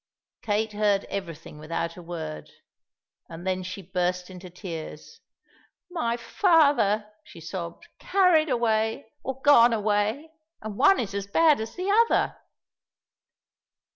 [0.41, 2.49] Kate heard everything without a word,
[3.29, 5.19] and then she burst into tears.
[5.91, 11.75] "My father," she sobbed, "carried away, or gone away, and one is as bad as
[11.75, 12.35] the other!"